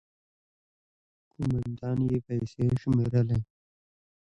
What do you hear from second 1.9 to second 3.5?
يې پيسې شمېرلې.